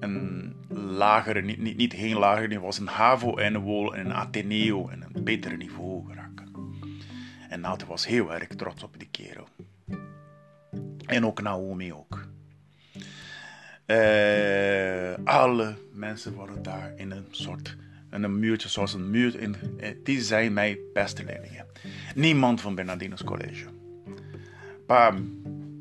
een 0.00 0.54
lagere, 0.68 1.42
niet, 1.42 1.58
niet, 1.58 1.76
niet 1.76 1.92
heel 1.92 2.18
lager 2.18 2.48
niveau, 2.48 2.66
was 2.66 2.78
een 2.78 2.86
HAVO 2.86 3.36
en 3.36 3.54
een 3.54 3.60
WOL 3.60 3.94
en 3.94 4.06
een 4.06 4.14
Ateneo 4.14 4.88
en 4.88 5.04
een 5.12 5.24
betere 5.24 5.56
niveau 5.56 6.06
geraken. 6.06 6.48
En 7.48 7.60
Naute 7.60 7.86
was 7.86 8.06
heel 8.06 8.34
erg 8.34 8.48
trots 8.48 8.82
op 8.82 8.98
die 8.98 9.08
kerel. 9.10 9.48
En 11.06 11.26
ook 11.26 11.42
Naomi 11.42 11.92
ook. 11.92 12.28
Uh, 13.86 15.14
alle 15.24 15.76
mensen 15.92 16.34
worden 16.34 16.62
daar 16.62 16.92
in 16.96 17.10
een 17.10 17.26
soort 17.30 17.76
in 18.12 18.22
een 18.22 18.38
muurtje, 18.38 18.68
zoals 18.68 18.94
een 18.94 19.10
muur. 19.10 19.40
In, 19.40 19.56
eh, 19.78 19.90
die 20.04 20.20
zijn 20.20 20.52
mijn 20.52 20.76
beste 20.92 21.24
leerlingen. 21.24 21.66
Niemand 22.14 22.60
van 22.60 22.74
Bernardino's 22.74 23.24
College. 23.24 23.64
Paar 24.90 25.14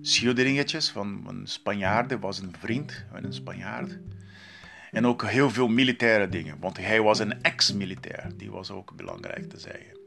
schilderingetjes 0.02 0.90
van 0.90 1.24
een 1.28 1.48
Spanjaard, 1.48 2.20
was 2.20 2.40
een 2.40 2.54
vriend 2.60 3.06
van 3.12 3.24
een 3.24 3.34
Spanjaard. 3.34 4.00
En 4.92 5.06
ook 5.06 5.24
heel 5.24 5.50
veel 5.50 5.68
militaire 5.68 6.30
dingen, 6.30 6.56
want 6.60 6.78
hij 6.78 7.02
was 7.02 7.20
een 7.20 7.42
ex-militair. 7.42 8.32
Die 8.36 8.52
was 8.52 8.72
ook 8.72 8.96
belangrijk 8.96 9.50
te 9.50 9.60
zeggen. 9.60 9.98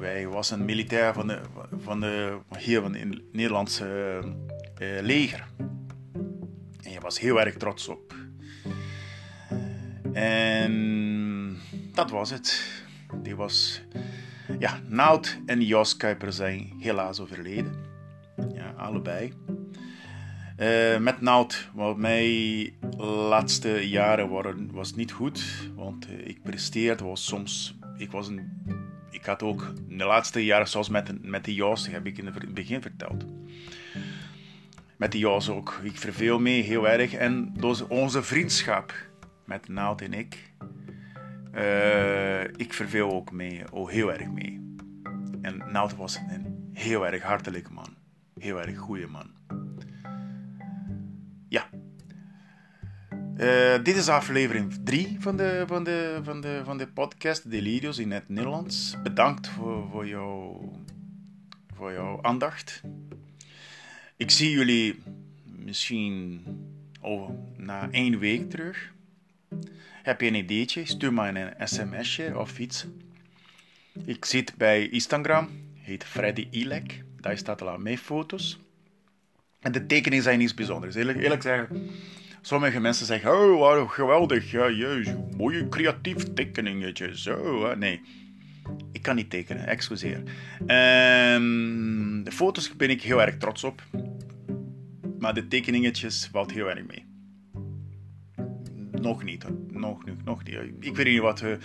Hij, 0.00 0.26
was 0.26 0.50
een 0.50 0.64
militair 0.64 1.14
van 1.14 1.26
de, 1.26 1.40
van 1.78 2.00
de, 2.00 2.38
hier 2.58 2.80
van 2.80 2.94
het 2.94 3.32
Nederlandse 3.32 4.20
uh, 4.78 5.00
leger 5.00 5.46
was 7.02 7.20
heel 7.20 7.40
erg 7.40 7.54
trots 7.54 7.88
op. 7.88 8.14
En 10.12 11.58
dat 11.92 12.10
was 12.10 12.30
het. 12.30 12.64
Die 13.22 13.36
was. 13.36 13.82
Ja, 14.58 14.80
Nout 14.88 15.38
en 15.46 15.60
Jos 15.60 15.96
Kuiper 15.96 16.32
zijn 16.32 16.72
helaas 16.78 17.20
overleden. 17.20 17.81
Allebei. 18.82 19.32
Uh, 20.58 20.98
met 20.98 21.20
Nout, 21.20 21.70
wat 21.74 21.96
mij 21.96 22.74
laatste 23.28 23.88
jaren 23.88 24.28
waren, 24.28 24.72
was 24.72 24.94
niet 24.94 25.12
goed. 25.12 25.70
Want 25.74 26.08
uh, 26.10 26.26
ik 26.26 26.42
presteerde, 26.42 27.04
was 27.04 27.24
soms. 27.24 27.78
Ik, 27.96 28.10
was 28.10 28.28
een, 28.28 28.50
ik 29.10 29.24
had 29.24 29.42
ook 29.42 29.72
de 29.88 30.04
laatste 30.04 30.44
jaren, 30.44 30.68
zoals 30.68 30.88
met, 30.88 31.24
met 31.24 31.44
de 31.44 31.54
Jos, 31.54 31.88
heb 31.88 32.06
ik 32.06 32.18
in 32.18 32.26
het 32.26 32.54
begin 32.54 32.82
verteld 32.82 33.24
met 35.02 35.12
die 35.12 35.20
Jos 35.20 35.48
ook. 35.48 35.80
Ik 35.82 35.98
verveel 35.98 36.38
mee, 36.38 36.62
heel 36.62 36.88
erg. 36.88 37.14
En 37.14 37.54
onze 37.88 38.22
vriendschap 38.22 38.94
met 39.44 39.68
Naald 39.68 40.02
en 40.02 40.12
ik, 40.12 40.52
uh, 41.54 42.44
ik 42.44 42.72
verveel 42.72 43.12
ook 43.12 43.32
mee, 43.32 43.72
oh, 43.72 43.88
heel 43.90 44.12
erg 44.12 44.30
mee. 44.30 44.76
En 45.40 45.62
Naald 45.72 45.96
was 45.96 46.16
een 46.16 46.70
heel 46.72 47.06
erg 47.06 47.22
hartelijke 47.22 47.72
man. 47.72 48.01
Heel 48.42 48.60
erg 48.60 48.78
goede 48.78 49.06
man. 49.06 49.30
Ja. 51.48 51.70
Uh, 53.36 53.84
dit 53.84 53.96
is 53.96 54.08
aflevering 54.08 54.74
3 54.84 55.16
van 55.20 55.36
de, 55.36 55.64
van, 55.66 55.84
de, 55.84 56.20
van, 56.22 56.40
de, 56.40 56.60
van 56.64 56.78
de 56.78 56.86
podcast 56.86 57.50
Delirios 57.50 57.98
in 57.98 58.10
het 58.10 58.28
Nederlands. 58.28 58.96
Bedankt 59.02 59.48
voor, 59.48 59.88
voor, 59.90 60.06
jouw, 60.06 60.70
voor 61.74 61.92
jouw 61.92 62.22
aandacht. 62.22 62.82
Ik 64.16 64.30
zie 64.30 64.50
jullie 64.50 65.02
misschien 65.44 66.44
over, 67.00 67.34
na 67.56 67.90
één 67.90 68.18
week 68.18 68.50
terug. 68.50 68.92
Heb 70.02 70.20
je 70.20 70.26
een 70.26 70.34
ideetje? 70.34 70.84
Stuur 70.84 71.12
me 71.12 71.28
een 71.28 71.68
sms'je 71.68 72.38
of 72.38 72.58
iets. 72.58 72.86
Ik 74.04 74.24
zit 74.24 74.54
bij 74.56 74.88
Instagram, 74.88 75.48
heet 75.74 76.04
Freddy 76.04 76.48
Ilek. 76.50 77.04
Daar 77.22 77.38
staat 77.38 77.62
al 77.62 77.78
mijn 77.78 77.98
foto's. 77.98 78.58
En 79.60 79.72
de 79.72 79.86
tekeningen 79.86 80.24
zijn 80.24 80.38
niets 80.38 80.54
bijzonders. 80.54 80.94
Eerlijk, 80.94 81.42
zeggen, 81.42 81.90
sommige 82.40 82.80
mensen 82.80 83.06
zeggen: 83.06 83.30
Oh, 83.30 83.90
geweldig, 83.90 84.50
ja, 84.50 84.68
juist, 84.68 85.14
mooie 85.36 85.68
creatief 85.68 86.32
tekeningetje. 86.34 87.18
Zo, 87.18 87.74
nee. 87.74 88.00
Ik 88.92 89.02
kan 89.02 89.16
niet 89.16 89.30
tekenen, 89.30 89.66
excuseer. 89.66 90.22
Um, 90.60 92.24
de 92.24 92.32
foto's 92.32 92.76
ben 92.76 92.90
ik 92.90 93.02
heel 93.02 93.22
erg 93.22 93.36
trots 93.36 93.64
op. 93.64 93.82
Maar 95.18 95.34
de 95.34 95.48
tekeningetjes 95.48 96.28
valt 96.32 96.52
heel 96.52 96.70
erg 96.70 96.86
mee. 96.86 97.11
Nog 99.02 99.24
niet, 99.24 99.44
nog, 99.70 100.04
nog, 100.04 100.24
nog 100.24 100.44
niet. 100.44 100.56
Ik 100.80 100.96
weet 100.96 101.06
niet 101.06 101.20
wat. 101.20 101.42
Uh, 101.42 101.56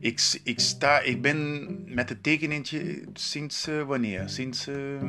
ik, 0.00 0.40
ik, 0.44 0.60
sta, 0.60 1.00
ik 1.00 1.22
ben 1.22 1.94
met 1.94 2.08
het 2.08 2.22
tekeningetje 2.22 3.04
sinds 3.12 3.68
uh, 3.68 3.82
wanneer? 3.82 4.28
Sinds. 4.28 4.68
Uh, 4.68 5.02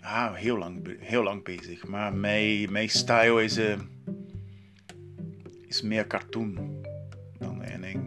ah, 0.00 0.34
heel 0.34 0.58
lang, 0.58 0.96
heel 1.00 1.22
lang 1.22 1.44
bezig. 1.44 1.86
Maar 1.86 2.14
mijn, 2.14 2.72
mijn 2.72 2.88
style 2.88 3.44
is, 3.44 3.60
is 5.68 5.82
meer 5.82 6.06
cartoon. 6.06 6.84
Dan, 7.38 7.62
en, 7.62 7.84
ik, 7.84 7.98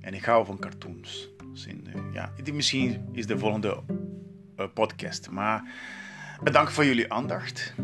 en 0.00 0.14
ik 0.14 0.24
hou 0.24 0.46
van 0.46 0.58
cartoons. 0.58 1.28
Dus 1.52 1.66
ja, 2.12 2.32
misschien 2.52 3.08
is 3.12 3.26
de 3.26 3.38
volgende 3.38 3.82
podcast. 4.74 5.30
Maar 5.30 5.62
Bedankt 6.42 6.72
voor 6.72 6.84
jullie 6.84 7.12
aandacht. 7.12 7.74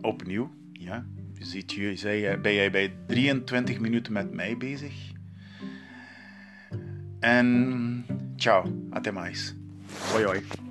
Opnieuw, 0.00 0.50
ja. 0.72 1.06
Ziet, 1.42 1.72
zei, 1.94 2.36
ben 2.36 2.54
jij 2.54 2.70
bij 2.70 2.92
23 3.06 3.78
minuten 3.78 4.12
met 4.12 4.32
mij 4.32 4.56
bezig. 4.56 4.92
En 7.20 8.06
ciao, 8.36 8.86
até 8.90 9.12
mais. 9.12 9.54
Hoi 10.12 10.24
hoi. 10.24 10.61